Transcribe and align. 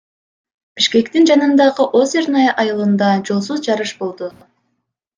Бишкектин 0.79 1.27
жанындагы 1.31 1.87
Озерное 2.01 2.49
айылында 2.65 3.13
жолсуз 3.31 3.65
жарыш 3.71 3.97
болду. 4.05 4.35